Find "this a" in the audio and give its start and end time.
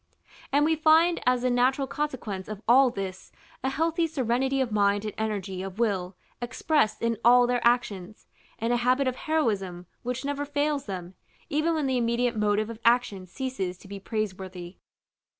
2.89-3.69